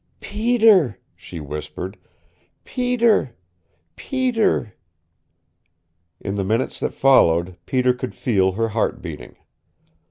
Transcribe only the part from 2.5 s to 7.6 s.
"Peter Peter" In the minutes that followed,